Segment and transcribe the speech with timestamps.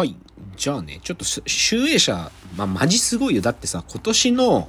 [0.00, 0.16] はい。
[0.56, 3.42] じゃあね、ちょっとし集英社、まあ、マジすごいよ。
[3.42, 4.68] だってさ、今年の、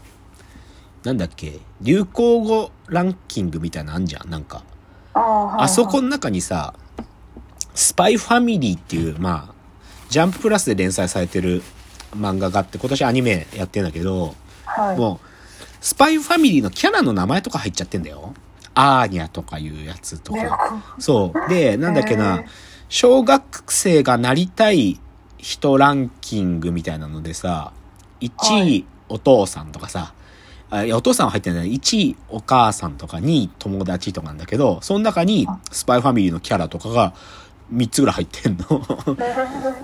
[1.06, 4.29] なんだっけ、流行語ランキングみたいなのあんじゃん。
[4.29, 4.65] なんか。
[5.13, 5.63] ああ、はい、はい。
[5.63, 6.73] あそこの中にさ、
[7.73, 9.54] スパイファミリーっていう、まあ、
[10.09, 11.63] ジャンププラスで連載されてる
[12.13, 14.36] 漫画があって、今年アニメやってんだけど、
[14.66, 15.27] はい、もう、
[15.79, 18.34] スパイファミリーのキャラの名前とか入っちゃってんだよ。
[18.73, 20.84] アーニャとかいうやつとか。
[21.00, 21.50] そう。
[21.50, 22.43] で、なんだっけな、
[22.89, 25.00] 小学生がなりたい
[25.42, 27.74] 人ランキングみたいなのでさ、
[28.21, 30.14] 1位お父さんとかさ、
[30.70, 31.74] あいや、お父さんは入ってない。
[31.74, 37.14] 1位お母さんとか2位友達とかなんだけど、その中にスパイファミリーのキャラとかが
[37.73, 38.86] 3つぐらい入ってんの。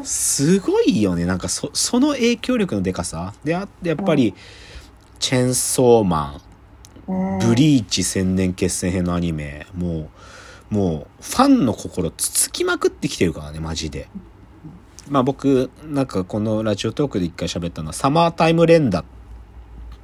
[0.03, 1.25] すごいよね。
[1.25, 3.33] なんかそ、その影響力のでかさ。
[3.43, 4.33] で、あってやっぱり、
[5.19, 6.39] チェンソーマ
[7.07, 10.09] ン、ブリーチ千年決戦編のアニメ、も
[10.71, 14.09] う、もう、ファンの心つつきまくってきてるからね、マジで。
[15.09, 19.03] まあ僕、なんかこのラジオトークで一回喋ったのは、サマータイム連打っ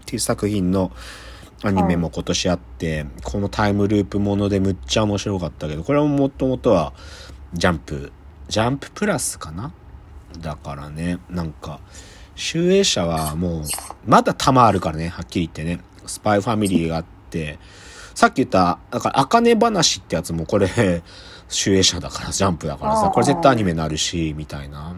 [0.05, 0.91] ていう作品の
[1.63, 6.93] アニメも今年あって、このタイムループものでむっちゃ面白かったけど、これはもともとは
[7.53, 8.11] ジャンプ、
[8.47, 9.73] ジャンププラスかな？
[10.39, 11.79] だからね、なんか、
[12.35, 13.63] 集英社はもう、
[14.05, 15.83] まだ弾あるからね、はっきり言ってね。
[16.05, 17.59] スパイファミリーがあって、
[18.15, 21.03] さっき言った、だから、あかね話ってやつもこれ、
[21.49, 24.95] 集英社だから、ジャンプだからさ、これ絶対アニメになるし、みたいな。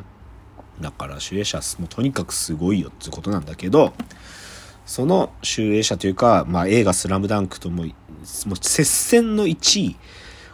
[0.81, 3.93] だから、集英社、もうとにかくすごいよってことなんだけど、
[4.85, 7.93] その集英社というか、まあ映画スラムダンクとも、もう
[8.61, 9.95] 接戦の1位、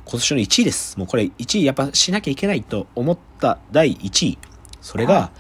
[0.06, 0.98] 今年の1位です。
[0.98, 4.38] もうこれ1位やっぱしなきゃいけないと思った第1位。
[4.82, 5.32] それが、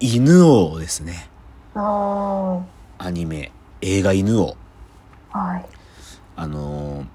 [0.00, 1.28] 犬王ですね。
[1.74, 2.60] あ
[2.98, 4.56] アニメ、映画犬王。
[5.32, 5.66] あ、はい。
[6.36, 7.06] あのー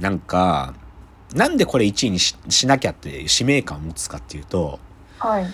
[0.00, 0.74] なんか、
[1.34, 4.80] なんでこれ1位にししなきゃっていう使命感を持つかっていうと、
[5.18, 5.46] はい。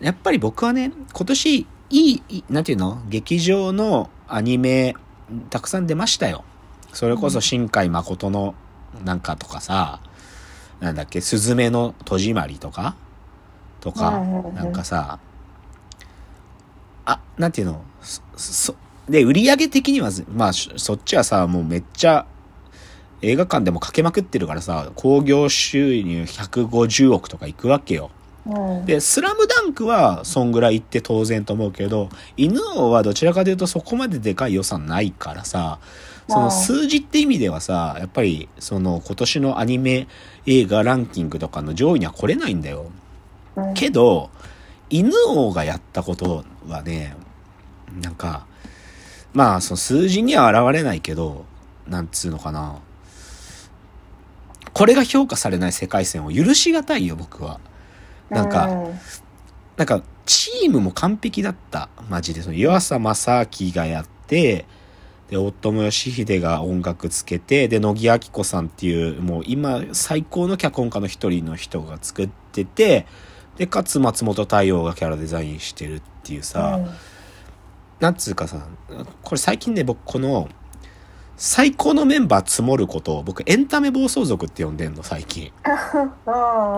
[0.00, 3.02] やっぱり僕はね、今年いい、なんていうの？
[3.08, 4.94] 劇場のアニメ、
[5.48, 6.44] たくさん出ましたよ。
[6.92, 8.54] それこそ新海誠の
[9.02, 10.00] なんかとかさ、
[10.80, 12.96] なんだっけ、すずめの戸締まりとか？
[13.80, 15.18] とかうんうんうん、なんかさ、
[17.06, 17.82] あ、なんていうの？
[18.02, 18.74] そ、そ、
[19.08, 22.26] で、売り上げ的にはず、まあ、しそっちはさ、もうめっちゃ、
[23.22, 28.10] 映画館でもかけまくってるからさ、興行収入150億とかいくわけよ。
[28.46, 28.86] うん。
[28.86, 35.78] で、スラムダンクはそんぐらい行って当然と思うけど、犬王はどちらかというとそこまででかい予算ないからさ、
[36.28, 40.08] その数字って意味ではさ、やっぱりその今年のアニメ
[40.44, 42.86] 映画ランキングとかの上位には来れないんだよ。
[43.56, 44.28] うんけど、
[44.90, 47.16] 犬王がやったことはね、
[48.02, 48.46] なんか、
[49.36, 51.44] まあその数字には現れないけど、
[51.86, 52.78] なんつうのかな。
[54.72, 57.60] これが評価されない世界線を許しがたいよ、僕は。
[58.30, 58.98] なんか、うん
[59.76, 61.90] なんか、チームも完璧だった。
[62.08, 62.40] マジで。
[62.40, 64.64] その、湯浅正明がやって、
[65.28, 73.06] で、大友義秀が音楽つけて、で、乃木明子さんっていう、もう今、最高の脚本家の一人の人が作ってて、
[73.58, 76.80] で、かつ松本太陽がキャラデザインしてるっていうさ、
[78.00, 78.66] なんつうかさ、
[79.22, 80.48] これ最近ね、僕この、
[81.36, 85.52] 最高のメンバー積もることを僕エンタメ暴走族って呼んでんの、最近。
[86.26, 86.30] う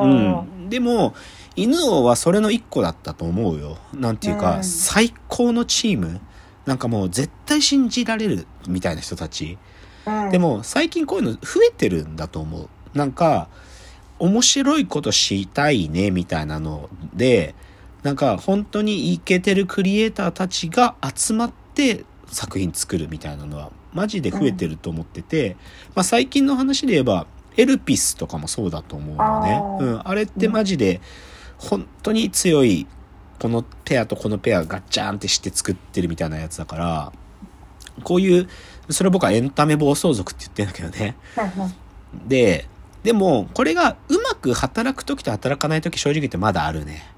[0.07, 0.41] ん。
[0.41, 0.69] うん。
[0.69, 1.15] でも、
[1.55, 3.79] 犬王はそれの一個だったと思うよ。
[3.95, 6.21] なんていうか、うん最高のチーム。
[6.67, 9.59] なんかもう絶対信じられるみたいな人たち。
[10.07, 10.31] うん。
[10.31, 12.69] で、も最近こういうの増えてるんだと思う。
[12.95, 13.49] なんか、
[14.19, 17.55] 面白いことしたいねみたいなので、
[18.09, 25.57] なんか本当にイケてるクリエイターたちが集まって作品作るみたいなのはマジで増えてると思ってて、
[25.95, 27.27] まあ最近の話で言えば、
[27.59, 29.63] エルピスとかもそうだと思うのね。
[29.81, 30.01] うん。
[30.09, 31.03] あれってマジで
[31.59, 32.87] 本当に強い
[33.39, 37.13] このペアとこのペアガッチャーンってして作ってるみたいなやつだから、
[38.05, 38.49] こういう、
[38.89, 41.15] それ僕はエンタメ暴走族って言ってんだけどね。
[42.27, 42.67] で、
[43.03, 47.18] でも、これがうまく働く時と働かない時正直言ってまだあるね。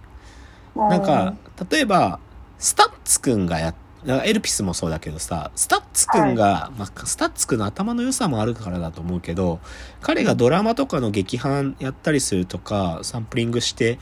[0.76, 1.34] なんか、
[1.70, 2.18] 例えば、
[2.58, 3.74] スタッツくんがやっ
[4.06, 9.60] エルピスもそうだけどさ、スタッツくんが、まあ、スタッツくんの頭の良さもあるからだと思うけど、
[10.00, 13.98] 彼がドラマとかの劇伴やったりするとか、サンプリングして、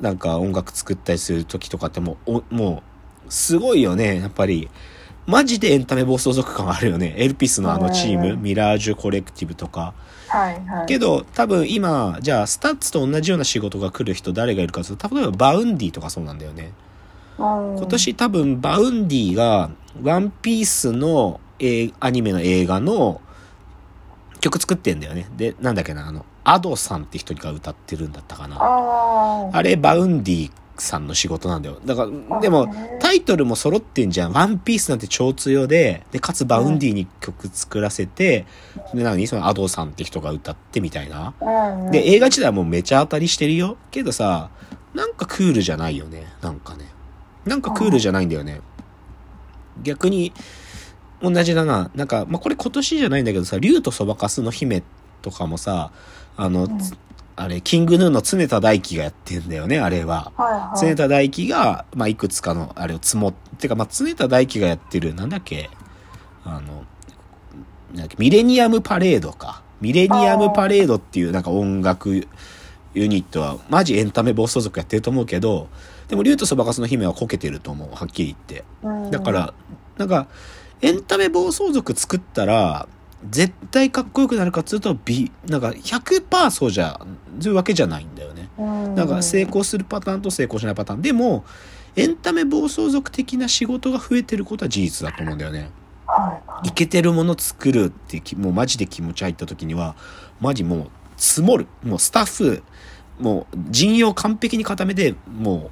[0.00, 2.82] なんか音楽作ったりする時とかってもう、おも
[3.26, 4.70] う、すごいよね、やっぱり。
[5.26, 7.14] マジでエンタメ暴走族感あるよね。
[7.16, 9.92] エルピスのあのチーム、うんミラージュコレクティブとか。
[10.28, 10.86] はいはい。
[10.86, 16.72] けど、多分今、じゃあ、スタッツと同じような仕事が来る人誰がいるかというと、例えばバウンディとかそうなんだよね。
[17.38, 19.70] 今今年多分バウンディが、
[20.02, 23.20] ワンピースの、えーアニメの映画の
[24.40, 25.28] 曲作ってんだよね。
[25.36, 28.56] で、なんだっけな、あの、アドさんって人が歌ってるんだったかな。
[28.56, 29.56] ああ。
[29.56, 30.50] あれ、バウンディ
[30.82, 31.78] さんの仕事なんだよ。
[31.84, 34.32] だから、でも、タイトルも揃ってんじゃん。
[34.32, 38.46] ワンピースなんて超強で、で、かつ Vaundyに曲作らせて、
[38.94, 41.34] で、なのにその Adoさんって人が歌ってみたいな。
[41.40, 41.90] うん。
[41.90, 43.76] で、映画自体はもうめちゃ当たりしてるよ。
[43.90, 44.50] けどさ、
[44.94, 46.26] なんかクールじゃないよね。
[46.42, 46.84] なんかね。
[47.44, 48.60] なんかクールじゃないんだよね。
[49.82, 50.32] 逆に、
[51.22, 51.90] 同じだな。
[51.94, 54.82] なんか、まあ、これ今年じゃないんだけどさ、竜とそばかすの姫
[55.22, 55.90] とかもさ、
[56.36, 56.94] あの、つ
[57.36, 60.32] あれ、キングヌーの常田大輝がやってんだよね、あれは。
[60.36, 60.80] はいはい。
[60.80, 65.68] 常田大輝が、まあ、いくつかの、あれを積もってか、まあ、常田大輝がやってる、なんだっけ、
[66.44, 66.84] あの、
[67.92, 69.62] なんだっけ、ミレニアムパレードか。
[69.82, 72.26] ミレニアムパレードっていうなんか音楽
[72.94, 75.68] ユニットは、マジエンタメ暴走族やってると思うけど、
[76.08, 78.64] でも、竜とそばかすの姫はこけてると思う、はっきり言って。
[78.82, 79.54] うんだか、ら、
[79.98, 80.26] なんか、
[80.80, 82.88] エンタメ暴走族作ったら、
[83.30, 87.00] 絶対かっこよくなるかっつうと、ビ、なんか100%そうじゃ、
[87.40, 88.48] そういうわけじゃないんだよね。
[88.58, 91.02] うん、なんか成功するパターンと成功しないパターン。
[91.02, 91.44] でも、
[91.96, 95.70] エンタメ暴走族的な仕事が増えてることは事実だと思うんだよね。
[96.06, 99.96] はいけてるもの作るってき、もうマジで気持ち入った時には、
[100.40, 101.66] マジもう積もる。
[101.82, 102.62] もうスタッフ、
[103.18, 105.70] もう陣容完璧に固めて、もう、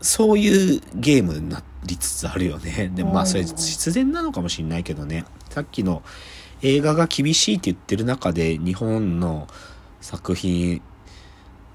[0.00, 2.90] そういうゲームになりつつあるよね。
[2.94, 5.24] でもまあそれ必然なのかもしれないけどね。
[5.50, 6.02] さっきの
[6.62, 9.46] 映画が厳しいって言ってる中で日本の
[10.00, 10.82] 作品、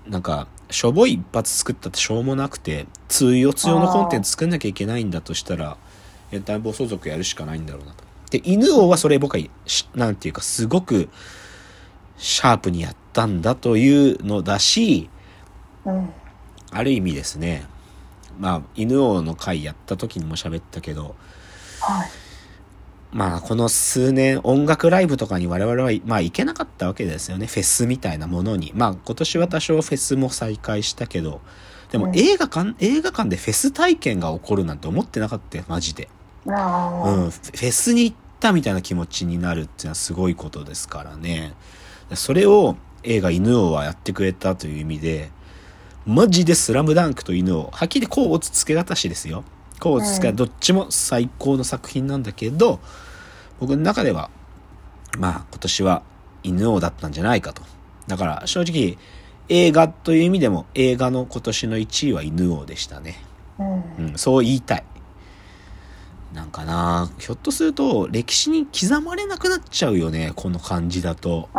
[0.08, 5.78] なんか、しょぼい一発作ったってしょうもなくて、通用通用のコンテンツ作んなきゃいけないんだとしたら、
[6.32, 8.04] エンタメ暴走族やるしかないんだろうなと。
[8.32, 11.10] で、犬王はそれ僕はし、なんていうか、すごく、
[12.18, 15.10] シャープにやったんだというのだし、
[15.86, 16.10] うん。
[16.72, 17.66] ある意味ですね、
[18.42, 21.16] まあ、犬王の回やった時にも喋ったけど、
[21.80, 22.10] はい。
[23.12, 27.46] まあ、この数年音楽ライブとかに我々は、まあ、行けなかったわけですよね。
[27.46, 28.72] フェスみたいなものに。
[28.74, 31.40] まあ、今年は多少フェスも再開したけど、
[31.92, 36.10] でもうん映画館、映画館でフェス体験が起こるなんて思ってなかったよ、マジで。
[36.48, 41.54] あうん、フェスに行ったみたいな気持ちになるっていうのはすごいことですからね。
[42.16, 45.30] それを映画犬王はやってくれたという意味で、
[46.06, 49.44] マジでスラムダンクと犬王、はっきりこうつ付け方しですよ。
[49.80, 52.80] こうつけ、うんどっちも最高の作品なんだけど、
[53.60, 54.30] 僕の中では、
[55.18, 56.04] まあ今年は
[56.44, 57.62] 犬王だったんじゃないかと。
[58.08, 58.98] だから正直、
[59.50, 63.24] 映画という意味でも映画の今年の1位は犬王でしたね。
[63.60, 63.64] あ。
[63.64, 63.66] う
[64.02, 64.08] ん。
[64.10, 64.84] うん、そう言いたい。
[66.34, 67.12] なんかな。
[67.18, 71.50] ひょっとすると歴史に刻まれなくなっちゃうよね、この感じだと。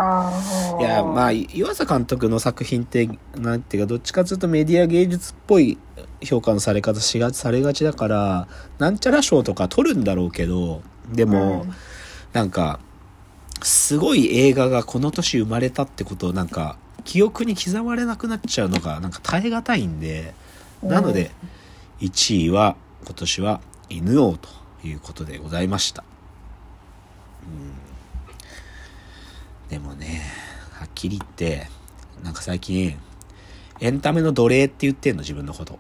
[0.81, 5.77] いや、まあ、湯浅監督の作品って、なんていうか、どっちかというとメディア芸術っぽい
[6.23, 8.49] 評価のされ方しがされがちだから、
[8.79, 10.83] なんちゃら賞とか取るんだろうけど、
[11.13, 11.75] でも、うん。
[12.33, 12.81] なんか、
[13.63, 20.35] すごい映画がこの年生まれたってことをなんか、記憶に刻まれなくなっちゃうのが、なんか耐え難いんで、
[20.83, 21.31] なので、
[22.01, 26.05] 1位は、今年は犬王ということでございました。
[27.45, 27.75] うん、
[29.69, 30.23] でもね、
[30.73, 31.69] はっきり言って、
[32.23, 32.99] なんか最近、
[33.81, 35.79] エンタメの奴隷って言ってんの、自分のこと。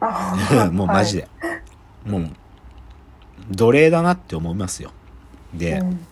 [0.00, 1.28] あ もうマジで。
[2.04, 2.30] もう、
[3.50, 4.92] 奴隷だなって思いますよ。
[5.54, 6.06] で、うん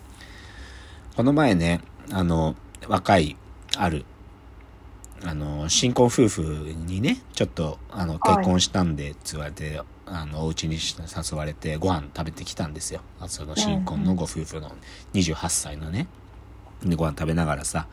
[1.17, 1.81] この前ね、
[2.11, 2.55] あの、
[2.87, 3.37] 若い、
[3.75, 4.05] ある、
[5.25, 6.41] あの、新婚夫婦
[6.85, 13.01] にね、ちょっと、あの、はい結婚したんで、つ言われて、あの、お家に誘われて、ご飯食べてきたんですよ。
[13.19, 14.71] あその新婚のご夫婦の
[15.13, 16.07] 28歳のね。
[16.83, 17.87] で、ご飯食べながらさ、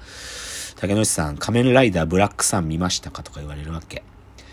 [0.76, 4.02] 竹野内さん、仮面ライダーブラックさん見ましたかとか言われるわけ。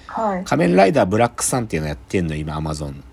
[0.07, 0.43] はい。
[0.43, 3.03] 仮面ライダーブラックさんっていうのやってんの、今、アマゾン、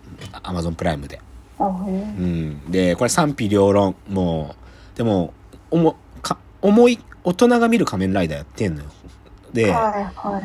[0.42, 1.20] アマゾンプライムで。
[1.60, 2.70] うん。
[2.70, 3.96] で、これ賛否両論。
[4.08, 4.54] も
[4.94, 5.32] う、でも、
[5.70, 8.90] おも、か、重い、大人が見る仮面ライダーやってんのよ。
[9.52, 9.64] え。
[9.64, 10.42] で、はいはい。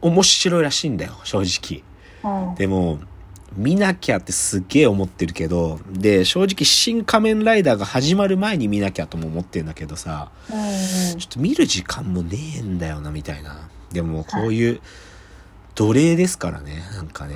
[0.00, 1.82] 面白いらしいんだよ、正直。
[2.48, 2.54] うん。
[2.54, 2.98] でも、
[3.56, 13.68] 見なきゃってすっげえ思ってるけど、で、正直新仮面ライダーが始まる前に見なきゃとも思ってんだけどさ、うんちょっと見る時間もねえんだよな、みたいな。
[13.92, 14.80] でも、こういう、
[15.74, 17.34] 奴隷ですからね、なんかね。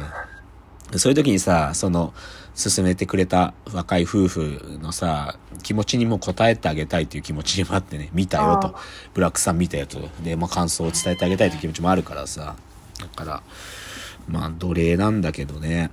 [0.97, 2.15] そういう時にさ、その、
[2.57, 8.75] 勧めてくれた若い夫婦のさ、気持ちにも応えてあげたいという気持ちにもあってね、見たよとあ。
[9.13, 10.09] ブラックさん見たよと。
[10.23, 12.55] で、まあ感想を伝えてあげたいという気持ちもあるからさ。
[13.01, 13.43] だから、
[14.29, 15.91] まあ奴隷なんだけどね。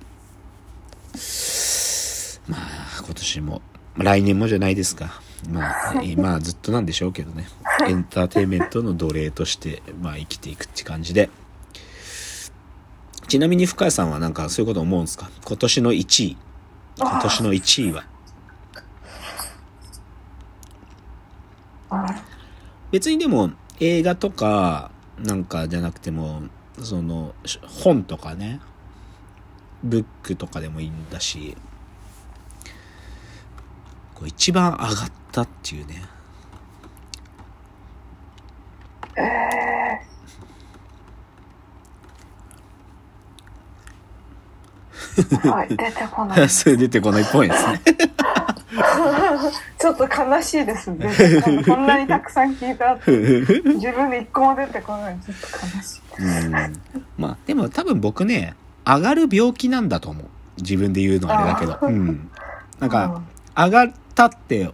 [2.48, 3.62] まあ今年も、
[3.96, 5.20] 来年もじゃないですか。
[5.50, 7.46] まあ、まあずっとなんでしょうけどね。
[7.86, 11.30] エンターテインメントの奴隷として、まあ生きていくって感じで。
[13.28, 15.30] ちなみに深谷さんはなんかそういうこと思うんですか？
[15.44, 16.36] 今年の1位。
[16.98, 18.04] 今年の1位は。
[22.90, 23.50] 別にでも
[23.80, 26.42] 映画とかなんかじゃなくても、
[26.82, 28.60] その本とかね
[29.82, 31.56] ブックとかでもいいんだし
[34.14, 36.08] こう一番上がったっていうね
[45.44, 46.48] はい、出てこない。
[46.78, 47.80] 出てこないっぽいですね
[49.78, 51.10] ちょっと悲しいですね。
[51.66, 55.18] こんなにたくさん聞いた後、 自分で一個も出てこない。
[55.18, 56.02] ちょっと悲しい。
[56.18, 56.72] うん
[57.18, 60.26] まあでも多分僕ね上がる病気なんだと思う。
[60.58, 61.86] 自分で言うのはあれだけど。
[61.86, 62.30] うん。
[62.78, 63.22] なんか
[63.56, 64.70] 上がったって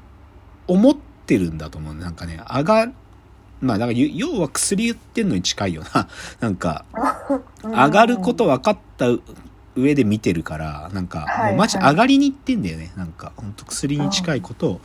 [0.66, 0.96] 思っ
[1.26, 1.94] てるんだと思う。
[1.94, 2.92] なんかね上が
[3.60, 6.08] まあだからゆ要は薬言ってんのに近いよな。
[6.40, 6.84] なんか
[7.64, 9.06] うん 上がること分かった
[9.76, 12.92] 上で見てるからなんかはいもうマジ上がりにいってんだよね。
[12.96, 14.80] なんか本当薬に近いことを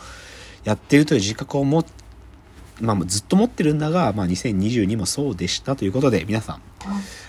[0.63, 1.85] やってるという自覚をも
[2.81, 6.61] まあずっと持ってるんだが、まあ、2022もそうでしたということで皆さん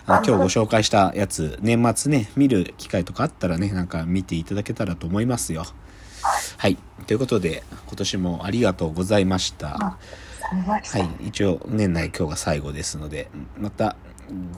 [0.06, 5.64] あの今日ご紹介したやつ年末ね見る機会とかあったらねなんか見ていただけたらと思いますよ。
[6.56, 6.76] はい。
[7.06, 9.68] ということで今年もありがとうございました。
[9.68, 9.98] は
[11.20, 13.96] い、一応年内今日が最後ですのでまた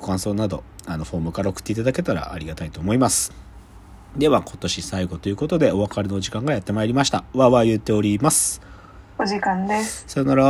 [0.01, 3.33] ご感想などあのフォームから送っていただけたらありがたいと思います。
[4.17, 7.25] では今年最後ということでお別れの時間がやってまいりました。
[7.35, 8.61] わーわー言っております。
[9.19, 10.05] お時間です。
[10.07, 10.45] さよなら